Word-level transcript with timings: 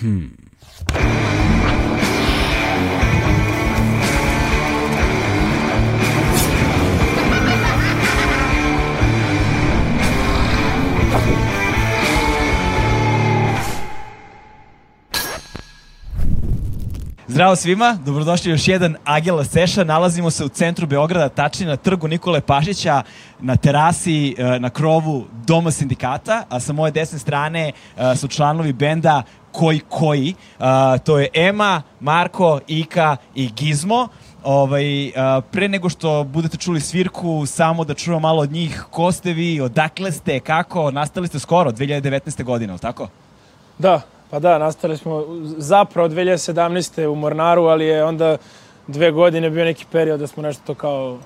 Hmm. 0.00 0.28
Zdravo 17.38 17.56
svima, 17.56 17.98
dobrodošli 18.04 18.50
u 18.50 18.54
još 18.54 18.68
jedan 18.68 18.96
Agela 19.04 19.44
Seša. 19.44 19.84
Nalazimo 19.84 20.30
se 20.30 20.44
u 20.44 20.48
centru 20.48 20.86
Beograda, 20.86 21.28
tačnije 21.28 21.68
na 21.68 21.76
trgu 21.76 22.08
Nikole 22.08 22.40
Pašića, 22.40 23.02
na 23.40 23.56
terasi, 23.56 24.34
e, 24.38 24.60
na 24.60 24.70
krovu 24.70 25.24
Doma 25.46 25.70
sindikata, 25.70 26.44
a 26.48 26.60
sa 26.60 26.72
moje 26.72 26.92
desne 26.92 27.18
strane 27.18 27.72
e, 27.96 28.16
su 28.16 28.28
članovi 28.28 28.72
benda 28.72 29.22
Koji 29.52 29.80
Koji. 29.88 30.34
E, 30.60 30.98
To 30.98 31.18
je 31.18 31.28
Ema, 31.34 31.82
Marko, 32.00 32.60
Ika 32.66 33.16
i 33.34 33.50
Gizmo. 33.56 34.08
Ovaj, 34.44 35.12
pre 35.50 35.68
nego 35.68 35.88
što 35.88 36.24
budete 36.24 36.56
čuli 36.56 36.80
svirku, 36.80 37.46
samo 37.46 37.84
da 37.84 37.94
čujemo 37.94 38.20
malo 38.20 38.42
od 38.42 38.52
njih. 38.52 38.84
Ko 38.90 39.12
ste 39.12 39.32
vi, 39.32 39.60
odakle 39.60 40.12
ste, 40.12 40.40
kako? 40.40 40.90
Nastali 40.90 41.28
ste 41.28 41.38
skoro, 41.38 41.70
2019. 41.70 42.44
godine, 42.44 42.72
ali 42.72 42.80
tako? 42.80 43.08
Da, 43.78 44.00
pa 44.30 44.38
da, 44.38 44.58
nastali 44.58 44.96
smo 44.96 45.24
zapravo 45.56 46.08
2017. 46.08 47.06
u 47.06 47.14
Mornaru, 47.14 47.64
ali 47.64 47.86
je 47.86 48.04
onda 48.04 48.36
dve 48.86 49.10
godine 49.10 49.50
bio 49.50 49.64
neki 49.64 49.86
period 49.92 50.20
da 50.20 50.26
smo 50.26 50.42
nešto 50.42 50.62
to 50.66 50.74
kao 50.74 51.18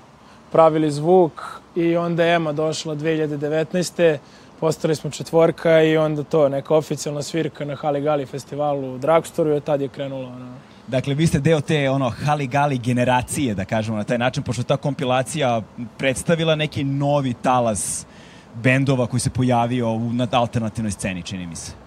pravili 0.52 0.90
zvuk 0.90 1.32
i 1.76 1.96
onda 1.96 2.24
je 2.24 2.34
Ema 2.34 2.52
došla 2.52 2.94
2019. 2.94 4.18
Postali 4.60 4.94
smo 4.94 5.10
četvorka 5.10 5.82
i 5.82 5.96
onda 5.96 6.22
to, 6.22 6.48
neka 6.48 6.74
oficijalna 6.74 7.22
svirka 7.22 7.64
na 7.64 7.76
Hali 7.76 8.00
Gali 8.00 8.26
festivalu 8.26 8.94
u 8.94 8.98
Dragstoru 8.98 9.50
i 9.50 9.52
od 9.52 9.64
tad 9.64 9.80
je 9.80 9.88
krenulo 9.88 10.28
ono, 10.28 10.54
Dakle, 10.88 11.14
vi 11.14 11.26
ste 11.26 11.40
deo 11.40 11.60
te 11.60 11.90
ono 11.90 12.10
hali-gali 12.10 12.78
generacije, 12.78 13.54
da 13.54 13.64
kažemo 13.64 13.96
na 13.96 14.04
taj 14.04 14.18
način, 14.18 14.42
pošto 14.42 14.62
ta 14.62 14.76
kompilacija 14.76 15.62
predstavila 15.98 16.54
neki 16.54 16.84
novi 16.84 17.34
talas 17.42 18.06
bendova 18.54 19.06
koji 19.06 19.20
se 19.20 19.30
pojavio 19.30 19.98
na 19.98 20.26
alternativnoj 20.32 20.90
sceni, 20.90 21.22
čini 21.22 21.46
mi 21.46 21.56
se. 21.56 21.81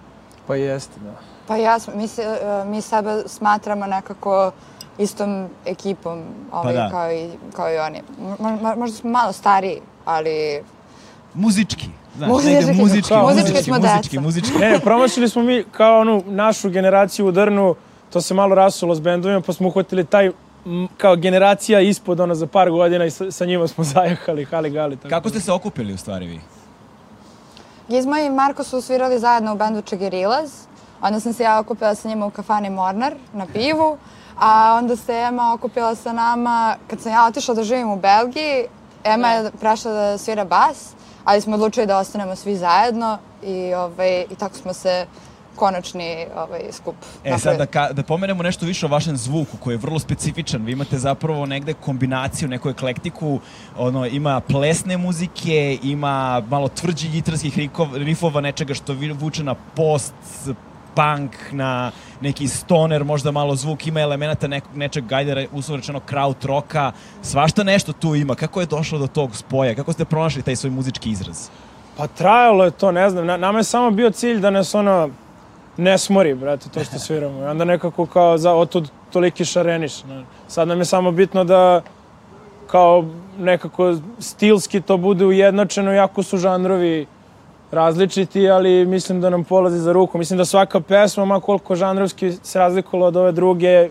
Pa 0.46 0.56
jeste, 0.56 1.00
da. 1.00 1.12
Pa 1.46 1.56
ja, 1.56 1.78
mi, 1.94 2.08
se, 2.08 2.22
e, 2.22 2.64
mi 2.64 2.80
sebe 2.80 3.22
smatramo 3.26 3.86
nekako 3.86 4.52
istom 4.98 5.48
ekipom 5.66 6.22
ovaj, 6.52 6.74
da. 6.74 6.90
kao, 6.90 7.12
i, 7.12 7.30
kao 7.56 7.74
i 7.74 7.78
oni. 7.78 8.02
Mo, 8.38 8.50
mo, 8.50 8.74
možda 8.76 8.96
smo 8.96 9.10
malo 9.10 9.32
stariji, 9.32 9.80
ali 10.04 10.62
Muzički. 11.34 11.86
Znaš, 12.16 12.28
Muzički. 12.30 12.54
negde 12.54 12.72
muzički, 12.72 13.08
Kao, 13.08 13.22
muzički, 13.22 13.50
muzički 13.50 13.64
smo 13.64 13.74
muzički, 13.74 14.16
deca. 14.16 14.20
muzički. 14.20 14.58
Ne, 14.58 14.70
ne, 14.70 14.80
promašili 14.80 15.28
smo 15.28 15.42
mi 15.42 15.64
kao 15.72 16.00
onu 16.00 16.22
našu 16.26 16.70
generaciju 16.70 17.26
u 17.26 17.30
Drnu, 17.30 17.74
to 18.10 18.20
se 18.20 18.34
malo 18.34 18.54
rasulo 18.54 18.94
s 18.94 19.00
bendovima, 19.00 19.40
pa 19.40 19.52
smo 19.52 19.68
uhvatili 19.68 20.04
taj 20.04 20.30
kao 20.96 21.16
generacija 21.16 21.80
ispod 21.80 22.20
ono 22.20 22.34
za 22.34 22.46
par 22.46 22.70
godina 22.70 23.04
i 23.04 23.10
sa, 23.10 23.30
sa 23.30 23.44
njima 23.44 23.68
smo 23.68 23.84
zajahali 23.94 24.44
Hali 24.44 24.70
Gali. 24.70 24.96
Tako 24.96 25.08
Kako 25.08 25.22
da. 25.22 25.30
ste 25.30 25.40
se 25.40 25.52
okupili 25.52 25.92
u 25.92 25.98
stvari 25.98 26.26
vi? 26.26 26.40
Gizmo 27.88 28.16
i 28.16 28.30
Marko 28.30 28.64
su 28.64 28.80
svirali 28.80 29.18
zajedno 29.18 29.52
u 29.52 29.56
bendu 29.56 29.82
Čegerilaz. 29.82 30.50
Onda 31.02 31.20
sam 31.20 31.32
se 31.32 31.42
ja 31.42 31.58
okupila 31.58 31.94
sa 31.94 32.08
njima 32.08 32.26
u 32.26 32.30
kafani 32.30 32.70
Mornar 32.70 33.14
na 33.32 33.46
pivu. 33.46 33.98
A 34.38 34.76
onda 34.78 34.96
se 34.96 35.12
Ema 35.12 35.52
okupila 35.52 35.94
sa 35.94 36.12
nama, 36.12 36.76
kad 36.90 37.00
sam 37.00 37.12
ja 37.12 37.26
otišla 37.26 37.54
da 37.54 37.62
živim 37.62 37.90
u 37.90 37.96
Belgiji, 37.96 38.66
Ema 39.04 39.28
je 39.28 39.50
prešla 39.60 39.92
da 39.92 40.18
svira 40.18 40.44
bas, 40.44 40.92
ali 41.24 41.40
smo 41.40 41.54
odlučili 41.54 41.86
da 41.86 41.98
ostanemo 41.98 42.36
svi 42.36 42.56
zajedno 42.56 43.18
i, 43.42 43.74
ovaj, 43.74 44.20
i 44.30 44.34
tako 44.38 44.54
smo 44.54 44.72
se 44.72 45.06
konačni 45.56 46.26
ovaj, 46.36 46.60
skup 46.72 46.94
E 47.24 47.38
sad 47.38 47.58
da, 47.58 47.66
ka, 47.66 47.92
da 47.92 48.02
pomenemo 48.02 48.42
nešto 48.42 48.66
više 48.66 48.86
o 48.86 48.88
vašem 48.88 49.16
zvuku 49.16 49.56
koji 49.56 49.74
je 49.74 49.78
vrlo 49.78 49.98
specifičan. 49.98 50.64
Vi 50.64 50.72
imate 50.72 50.98
zapravo 50.98 51.46
negde 51.46 51.74
kombinaciju, 51.74 52.48
neku 52.48 52.68
eklektiku, 52.68 53.40
ono, 53.78 54.06
ima 54.06 54.40
plesne 54.40 54.96
muzike, 54.96 55.78
ima 55.82 56.42
malo 56.50 56.68
tvrđih 56.68 57.10
gitarskih 57.12 57.58
rifova, 57.94 58.40
nečega 58.40 58.74
što 58.74 58.94
vuče 59.20 59.44
na 59.44 59.54
post, 59.54 60.14
punk, 60.96 61.36
na 61.52 61.90
neki 62.20 62.48
stoner, 62.48 63.04
možda 63.04 63.30
malo 63.30 63.56
zvuk, 63.56 63.86
ima 63.86 64.00
elemenata 64.00 64.48
nekog 64.48 64.76
nečeg, 64.76 65.12
ajde 65.12 65.34
re- 65.34 65.48
uslovno 65.52 65.80
rečeno, 65.80 66.00
kraut 66.00 66.44
roka, 66.44 66.92
svašta 67.22 67.64
nešto 67.64 67.92
tu 67.92 68.14
ima. 68.14 68.34
Kako 68.34 68.60
je 68.60 68.66
došlo 68.66 68.98
do 68.98 69.06
tog 69.06 69.36
spoja? 69.36 69.74
Kako 69.74 69.92
ste 69.92 70.04
pronašli 70.04 70.42
taj 70.42 70.56
svoj 70.56 70.70
muzički 70.70 71.10
izraz? 71.10 71.48
Pa 71.96 72.06
trajalo 72.06 72.64
je 72.64 72.70
to, 72.70 72.92
ne 72.92 73.10
znam, 73.10 73.26
na, 73.26 73.36
nama 73.36 73.58
je 73.58 73.64
samo 73.64 73.90
bio 73.90 74.10
cilj 74.10 74.40
da 74.40 74.50
nas 74.50 74.74
ono 74.74 75.10
ne 75.76 75.98
smori, 75.98 76.34
brate, 76.34 76.68
to 76.74 76.84
što 76.84 76.98
sviramo. 76.98 77.40
I 77.40 77.44
onda 77.44 77.64
nekako 77.64 78.06
kao 78.06 78.38
za, 78.38 78.54
otud 78.54 78.88
toliki 79.12 79.44
šareniš. 79.44 80.04
Ne. 80.04 80.24
Sad 80.48 80.68
nam 80.68 80.78
je 80.78 80.84
samo 80.84 81.10
bitno 81.12 81.44
da 81.44 81.82
kao 82.66 83.04
nekako 83.38 83.96
stilski 84.18 84.80
to 84.80 84.96
bude 84.96 85.24
ujednačeno, 85.26 85.92
jako 85.92 86.22
su 86.22 86.36
žanrovi 86.38 87.06
različiti, 87.72 88.50
ali 88.50 88.84
mislim 88.86 89.20
da 89.20 89.30
nam 89.30 89.44
polazi 89.44 89.78
za 89.78 89.92
ruku. 89.92 90.18
Mislim 90.18 90.38
da 90.38 90.44
svaka 90.44 90.80
pesma, 90.80 91.24
ma 91.24 91.40
koliko 91.40 91.74
žanrovski 91.76 92.32
se 92.42 92.58
razlikovala 92.58 93.08
od 93.08 93.16
ove 93.16 93.32
druge, 93.32 93.88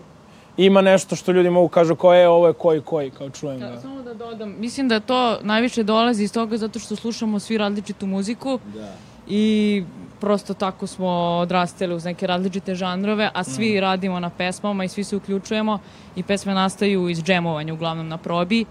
ima 0.56 0.80
nešto 0.80 1.16
što 1.16 1.32
ljudi 1.32 1.50
mogu 1.50 1.68
kažu 1.68 1.94
kao 1.94 2.14
je, 2.14 2.28
ovo 2.28 2.46
je 2.46 2.52
koji 2.52 2.80
koji, 2.80 3.10
kao 3.10 3.30
čujem 3.30 3.60
Da, 3.60 3.70
ga. 3.70 3.80
samo 3.80 4.02
da 4.02 4.14
dodam, 4.14 4.54
mislim 4.58 4.88
da 4.88 5.00
to 5.00 5.38
najviše 5.42 5.82
dolazi 5.82 6.24
iz 6.24 6.32
toga 6.32 6.56
zato 6.56 6.78
što 6.78 6.96
slušamo 6.96 7.38
svi 7.38 7.58
različitu 7.58 8.06
muziku 8.06 8.58
Da. 8.74 8.92
I 9.26 9.84
prosto 10.20 10.54
tako 10.54 10.86
smo 10.86 11.08
odrastali 11.42 11.94
uz 11.94 12.04
neke 12.04 12.26
različite 12.26 12.74
žanrove, 12.74 13.30
a 13.34 13.44
svi 13.44 13.80
radimo 13.80 14.20
na 14.20 14.30
pesmama 14.30 14.84
i 14.84 14.88
svi 14.88 15.04
se 15.04 15.16
uključujemo 15.16 15.78
i 16.16 16.22
pesme 16.22 16.54
nastaju 16.54 17.08
iz 17.08 17.22
džemovanja, 17.22 17.74
uglavnom 17.74 18.08
na 18.08 18.18
probi, 18.18 18.64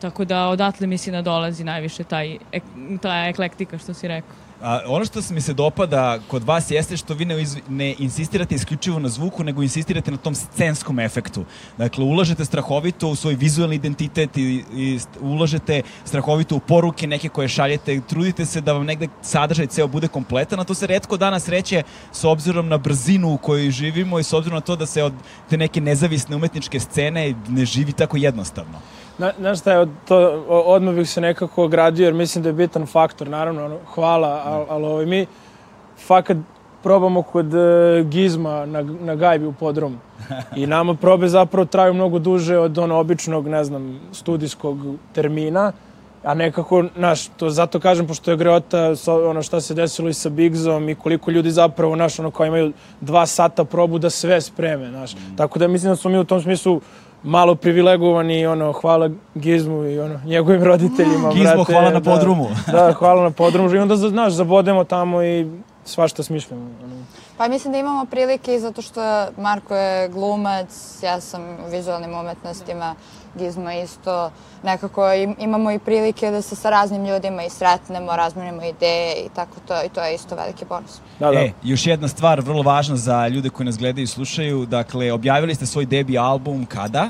tako 0.00 0.24
da 0.24 0.48
odatle 0.48 0.86
mislim 0.86 1.12
da 1.12 1.22
dolazi 1.22 1.64
najviše 1.64 2.04
taj, 2.04 2.38
ta 3.02 3.26
eklektika 3.28 3.78
što 3.78 3.94
si 3.94 4.08
rekao. 4.08 4.47
A, 4.62 4.80
ono 4.86 5.04
što 5.04 5.20
mi 5.30 5.40
se 5.40 5.54
dopada 5.54 6.18
kod 6.28 6.44
vas 6.44 6.70
jeste 6.70 6.96
što 6.96 7.14
vi 7.14 7.24
ne, 7.24 7.44
ne 7.68 7.94
insistirate 7.98 8.54
isključivo 8.54 8.98
na 8.98 9.08
zvuku, 9.08 9.44
nego 9.44 9.62
insistirate 9.62 10.10
na 10.10 10.16
tom 10.16 10.34
scenskom 10.34 10.98
efektu. 10.98 11.44
Dakle, 11.76 12.04
ulažete 12.04 12.44
strahovito 12.44 13.08
u 13.08 13.16
svoj 13.16 13.34
vizualni 13.34 13.76
identitet 13.76 14.36
i, 14.36 14.64
i 14.74 14.98
ulažete 15.20 15.82
strahovito 16.04 16.56
u 16.56 16.60
poruke 16.60 17.06
neke 17.06 17.28
koje 17.28 17.48
šaljete. 17.48 18.00
Trudite 18.08 18.46
se 18.46 18.60
da 18.60 18.72
vam 18.72 18.86
negde 18.86 19.08
sadržaj 19.22 19.66
ceo 19.66 19.86
bude 19.86 20.08
kompletan, 20.08 20.60
a 20.60 20.64
to 20.64 20.74
se 20.74 20.86
redko 20.86 21.16
danas 21.16 21.48
reće 21.48 21.82
s 22.12 22.24
obzirom 22.24 22.68
na 22.68 22.78
brzinu 22.78 23.34
u 23.34 23.38
kojoj 23.38 23.70
živimo 23.70 24.18
i 24.18 24.22
s 24.22 24.32
obzirom 24.32 24.54
na 24.54 24.60
to 24.60 24.76
da 24.76 24.86
se 24.86 25.02
od 25.02 25.12
te 25.50 25.56
neke 25.56 25.80
nezavisne 25.80 26.36
umetničke 26.36 26.80
scene 26.80 27.34
ne 27.48 27.64
živi 27.64 27.92
tako 27.92 28.16
jednostavno. 28.16 28.78
Na, 29.18 29.32
znaš 29.38 29.58
šta 29.60 29.72
je, 29.72 29.86
to, 30.08 30.44
odmah 30.48 30.94
bih 30.94 31.10
se 31.10 31.20
nekako 31.20 31.64
ogradio 31.64 32.04
jer 32.04 32.14
mislim 32.14 32.42
da 32.42 32.48
je 32.48 32.52
bitan 32.52 32.86
faktor, 32.86 33.28
naravno, 33.28 33.78
hvala, 33.94 34.42
ali 34.48 34.66
al, 34.68 34.84
ovaj, 34.84 35.06
mi 35.06 35.26
fakat 36.06 36.36
probamo 36.82 37.22
kod 37.22 37.54
e, 37.54 38.04
Gizma 38.04 38.66
na, 38.66 38.82
na 38.82 39.14
gajbi 39.14 39.46
u 39.46 39.52
podrumu. 39.52 39.98
I 40.56 40.66
nama 40.66 40.94
probe 40.94 41.28
zapravo 41.28 41.64
traju 41.64 41.94
mnogo 41.94 42.18
duže 42.18 42.58
od 42.58 42.78
ono 42.78 42.98
običnog, 42.98 43.48
ne 43.48 43.64
znam, 43.64 44.00
studijskog 44.12 44.78
termina, 45.12 45.72
a 46.22 46.34
nekako, 46.34 46.84
znaš, 46.96 47.26
to 47.26 47.50
zato 47.50 47.80
kažem, 47.80 48.06
pošto 48.06 48.30
je 48.30 48.36
greota 48.36 48.94
ono 49.06 49.42
šta 49.42 49.60
se 49.60 49.74
desilo 49.74 50.08
i 50.08 50.14
sa 50.14 50.28
Bigzom 50.28 50.88
i 50.88 50.94
koliko 50.94 51.30
ljudi 51.30 51.50
zapravo, 51.50 51.96
znaš, 51.96 52.18
ono, 52.18 52.30
kao 52.30 52.46
imaju 52.46 52.72
dva 53.00 53.26
sata 53.26 53.64
probu 53.64 53.98
da 53.98 54.10
sve 54.10 54.40
spreme, 54.40 54.90
znaš. 54.90 55.16
Tako 55.36 55.58
da 55.58 55.68
mislim 55.68 55.92
da 55.92 55.96
smo 55.96 56.10
mi 56.10 56.18
u 56.18 56.24
tom 56.24 56.42
smislu 56.42 56.80
malo 57.22 57.54
privilegovani, 57.54 58.46
ono, 58.46 58.72
hvala 58.72 59.10
Gizmu 59.34 59.84
i 59.84 60.00
ono, 60.00 60.20
njegovim 60.24 60.62
roditeljima, 60.62 61.32
Gizmo, 61.32 61.54
brate, 61.54 61.72
hvala 61.72 61.90
na 61.90 62.00
da. 62.00 62.10
podrumu. 62.10 62.48
Da, 62.72 62.92
hvala 62.92 63.22
na 63.22 63.30
podrumu. 63.30 63.74
I 63.74 63.78
onda, 63.78 63.96
znaš, 63.96 64.32
zabodemo 64.32 64.84
tamo 64.84 65.22
i 65.22 65.46
svašta 65.84 66.22
smišljamo. 66.22 66.62
Ono. 66.84 66.98
Pa 67.38 67.48
mislim 67.48 67.72
da 67.72 67.78
imamo 67.78 68.04
prilike 68.04 68.54
i 68.54 68.60
zato 68.60 68.82
što 68.82 69.26
Marko 69.36 69.76
je 69.76 70.08
glumac, 70.08 70.98
ja 71.02 71.20
sam 71.20 71.42
u 71.66 71.70
vizualnim 71.70 72.14
umetnostima, 72.14 72.94
Gizmo 73.34 73.70
isto. 73.70 74.30
Nekako 74.62 75.12
im- 75.12 75.36
imamo 75.38 75.70
i 75.70 75.78
prilike 75.78 76.30
da 76.30 76.42
se 76.42 76.56
sa 76.56 76.70
raznim 76.70 77.06
ljudima 77.06 77.42
i 77.42 77.50
sretnemo, 77.50 78.16
razmenimo 78.16 78.64
ideje 78.64 79.14
i 79.16 79.28
tako 79.28 79.54
to. 79.68 79.84
I 79.84 79.88
to 79.88 80.00
je 80.02 80.14
isto 80.14 80.36
veliki 80.36 80.64
bonus. 80.64 80.98
Da, 81.18 81.30
da. 81.30 81.40
E, 81.40 81.52
još 81.62 81.86
jedna 81.86 82.08
stvar 82.08 82.40
vrlo 82.40 82.62
važna 82.62 82.96
za 82.96 83.28
ljude 83.28 83.50
koji 83.50 83.64
nas 83.64 83.78
gledaju 83.78 84.04
i 84.04 84.06
slušaju. 84.06 84.66
Dakle, 84.66 85.12
objavili 85.12 85.54
ste 85.54 85.66
svoj 85.66 85.86
debi 85.86 86.18
album 86.18 86.66
kada? 86.66 87.08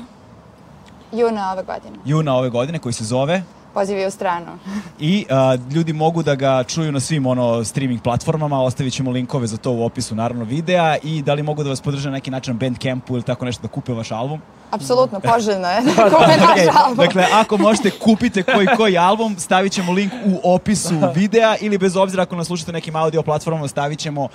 Juna 1.11 1.51
ove 1.51 1.63
godine. 1.63 1.95
Juna 2.05 2.35
ove 2.35 2.49
godine 2.49 2.79
koji 2.79 2.93
se 2.93 3.03
zove 3.03 3.43
Pozivi 3.73 4.05
u 4.05 4.11
stranu. 4.11 4.45
i 4.99 5.25
a, 5.29 5.57
ljudi 5.71 5.93
mogu 5.93 6.23
da 6.23 6.35
ga 6.35 6.63
čuju 6.63 6.91
na 6.91 6.99
svim 6.99 7.25
ono 7.25 7.63
streaming 7.63 8.01
platformama, 8.01 8.61
ostavit 8.61 8.93
ćemo 8.93 9.11
linkove 9.11 9.47
za 9.47 9.57
to 9.57 9.71
u 9.71 9.85
opisu 9.85 10.15
naravno 10.15 10.43
videa 10.43 10.97
i 10.97 11.21
da 11.21 11.33
li 11.33 11.43
mogu 11.43 11.63
da 11.63 11.69
vas 11.69 11.81
podrže 11.81 12.09
na 12.09 12.15
neki 12.15 12.31
način 12.31 12.53
na 12.53 12.59
Bandcampu 12.59 13.13
ili 13.13 13.23
tako 13.23 13.45
nešto 13.45 13.61
da 13.61 13.67
kupe 13.67 13.93
vaš 13.93 14.11
album? 14.11 14.41
Apsolutno, 14.71 15.19
poželjno 15.19 15.67
je. 15.67 15.81
Kome 16.13 16.37
naš 16.37 16.51
Okej, 16.51 16.69
album. 16.85 17.05
Dakle, 17.05 17.25
ako 17.33 17.57
možete 17.57 17.89
kupite 17.89 18.43
koji 18.43 18.67
koji 18.77 18.97
album, 18.97 19.35
stavit 19.39 19.73
ćemo 19.73 19.91
link 19.91 20.13
u 20.25 20.53
opisu 20.53 20.95
videa 21.15 21.55
ili 21.61 21.77
bez 21.77 21.95
obzira 21.95 22.23
ako 22.23 22.35
nas 22.35 22.47
slušate 22.47 22.71
nekim 22.71 22.95
audio 22.95 23.21
platformama, 23.21 23.67
stavit 23.67 23.99
ćemo 23.99 24.23
uh, 24.23 24.29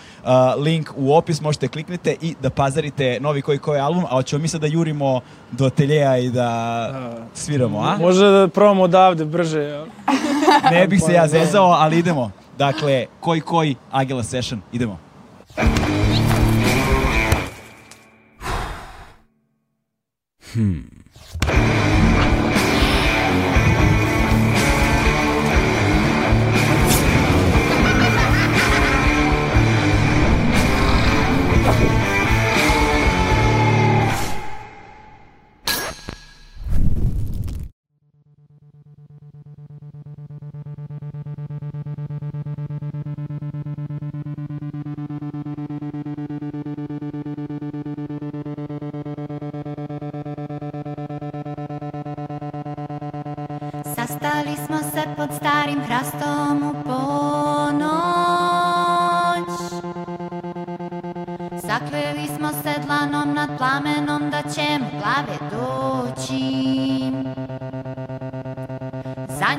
link 0.58 0.90
u 0.96 1.14
opis, 1.16 1.40
možete 1.40 1.68
kliknite 1.68 2.16
i 2.20 2.34
da 2.42 2.50
pazarite 2.50 3.18
novi 3.20 3.42
koji 3.42 3.58
koji 3.58 3.80
album, 3.80 4.04
a 4.04 4.08
hoćemo 4.08 4.42
mi 4.42 4.48
sad 4.48 4.60
da 4.60 4.66
jurimo 4.66 5.20
do 5.50 5.66
ateljeja 5.66 6.18
i 6.18 6.30
da 6.30 6.90
sviramo, 7.34 7.78
a? 7.78 7.96
Može 7.98 8.26
da 8.30 8.48
probamo 8.48 8.82
odavde 8.82 9.24
brže. 9.24 9.60
jel? 9.60 9.86
Ne 10.70 10.86
bih 10.86 11.02
se 11.06 11.12
ja 11.12 11.28
zezao, 11.28 11.66
ali 11.66 11.98
idemo. 11.98 12.30
Dakle, 12.58 13.06
koji 13.20 13.40
koji 13.40 13.76
Agila 13.92 14.22
Session, 14.22 14.60
idemo. 14.72 14.98
Sastali 20.54 22.13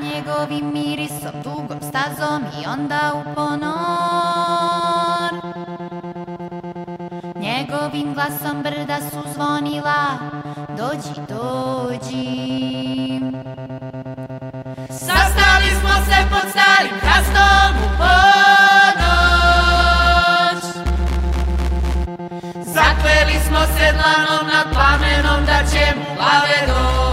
njegovim 0.02 0.72
mirisom, 0.72 1.42
dugom 1.44 1.80
stazom 1.80 2.42
i 2.62 2.66
onda 2.66 3.12
u 3.14 3.34
ponor. 3.34 3.76
Njegovim 7.34 8.14
glasom 8.14 8.62
brda 8.62 8.98
su 9.10 9.22
zvonila 9.34 10.18
Dođi, 10.68 11.20
dođi. 11.28 12.26
Sastali 14.90 15.70
smo 15.80 15.94
se 16.06 16.18
pod 16.30 16.50
starim 16.50 16.96
hrastom 17.00 17.76
u 17.84 17.88
ponoć. 17.98 18.16
Zakleli 22.66 23.38
smo 23.46 23.60
se 23.60 23.92
dlanom 23.92 24.46
nad 24.52 24.66
plamenom 24.72 25.40
da 25.46 25.58
ćemo 25.70 26.02
u 26.02 26.14
glave 26.14 26.58
doći 26.66 27.05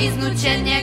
Визнучення 0.00 0.79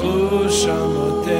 słyszam 0.00 0.96
o 0.96 1.24
tym. 1.24 1.39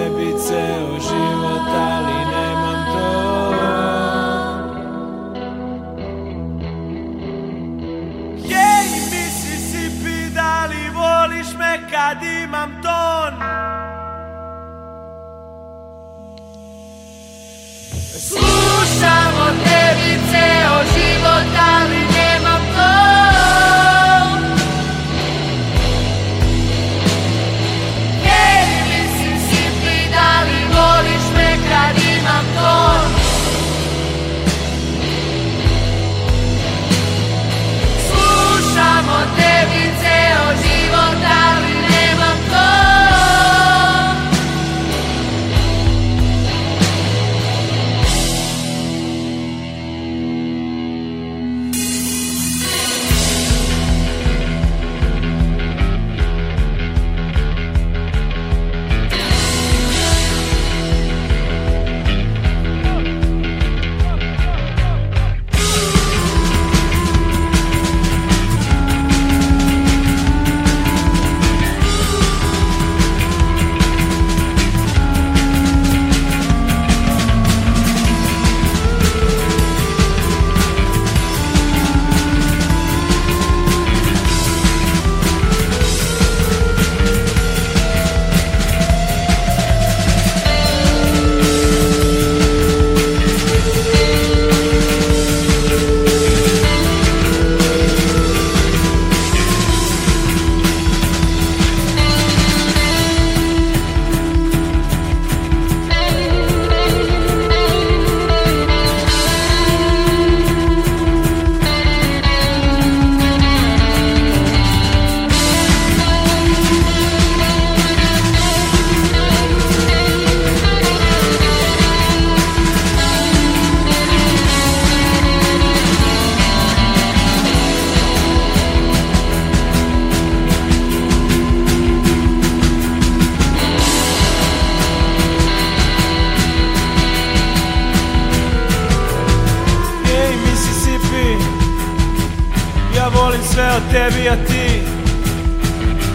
ti 144.48 144.83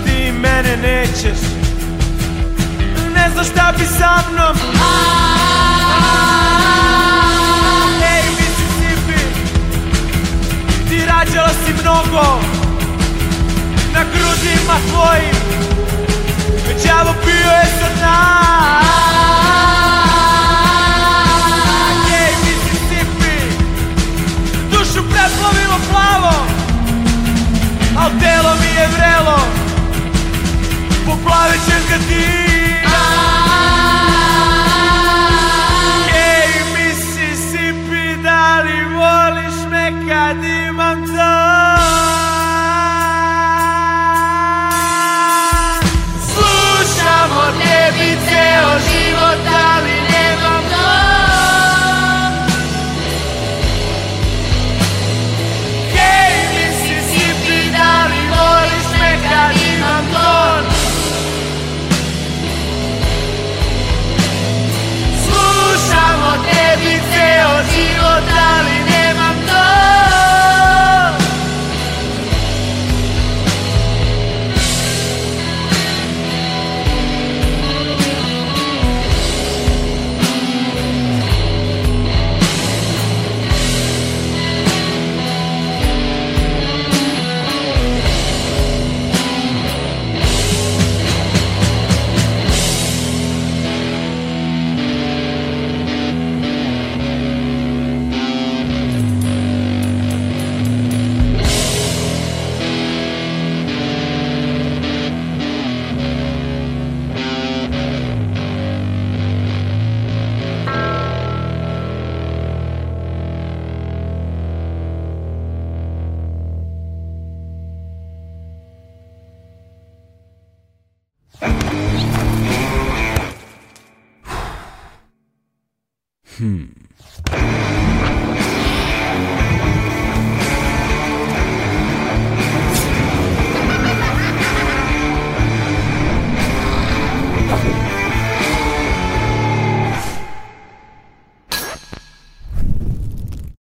Ti 0.05 0.31
mene 0.31 0.77
nećeš. 0.77 1.39
Ne 3.15 3.29
znaš 3.33 3.47
šta 3.47 3.73
bi 3.77 3.85
sa 3.85 4.23
mnom. 4.31 4.55
Ej 8.13 8.23
Mississippi 8.29 9.21
Ti 10.89 11.05
rađala 11.05 11.49
si 11.65 11.73
mnogo. 11.81 12.39
Na 13.93 14.03
grudima 14.13 14.75
tvojim 14.89 15.35
Već 16.67 16.85
javo 16.85 17.15
bio 17.25 17.51
je 17.51 17.65
za 17.79 18.05
nas. 18.05 18.85
Ej 22.19 22.35
Mississippi 22.43 23.37
Dušu 24.71 25.03
preplavilo 25.09 25.79
plavo 25.89 26.54
Celo 28.05 28.19
telo 28.19 28.55
mi 28.61 28.67
je 28.67 28.87
vrelo 28.87 29.37
Poplavit 31.05 31.61
ćem 31.65 31.81
ga 31.89 31.97
ti. 32.07 32.45